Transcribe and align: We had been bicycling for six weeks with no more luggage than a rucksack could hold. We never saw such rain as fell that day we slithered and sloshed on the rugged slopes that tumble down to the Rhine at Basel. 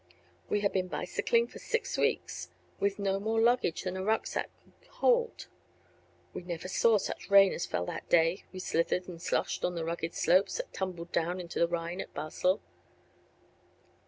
We 0.49 0.61
had 0.61 0.73
been 0.73 0.87
bicycling 0.87 1.45
for 1.45 1.59
six 1.59 1.95
weeks 1.95 2.49
with 2.79 2.97
no 2.97 3.19
more 3.19 3.39
luggage 3.39 3.83
than 3.83 3.95
a 3.95 4.03
rucksack 4.03 4.49
could 4.81 4.87
hold. 4.87 5.45
We 6.33 6.41
never 6.41 6.67
saw 6.67 6.97
such 6.97 7.29
rain 7.29 7.53
as 7.53 7.67
fell 7.67 7.85
that 7.85 8.09
day 8.09 8.45
we 8.51 8.57
slithered 8.57 9.07
and 9.07 9.21
sloshed 9.21 9.63
on 9.63 9.75
the 9.75 9.85
rugged 9.85 10.15
slopes 10.15 10.57
that 10.57 10.73
tumble 10.73 11.05
down 11.05 11.47
to 11.47 11.59
the 11.59 11.67
Rhine 11.67 12.01
at 12.01 12.15
Basel. 12.15 12.61